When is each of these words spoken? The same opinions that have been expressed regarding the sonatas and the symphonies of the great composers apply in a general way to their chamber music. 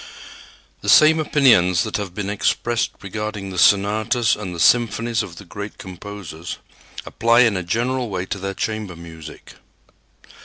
The 0.81 0.89
same 0.89 1.19
opinions 1.19 1.83
that 1.83 1.97
have 1.97 2.15
been 2.15 2.31
expressed 2.31 2.89
regarding 3.03 3.51
the 3.51 3.59
sonatas 3.59 4.35
and 4.35 4.55
the 4.55 4.59
symphonies 4.59 5.21
of 5.21 5.35
the 5.35 5.45
great 5.45 5.77
composers 5.77 6.57
apply 7.05 7.41
in 7.41 7.55
a 7.55 7.61
general 7.61 8.09
way 8.09 8.25
to 8.25 8.39
their 8.39 8.55
chamber 8.55 8.95
music. 8.95 9.57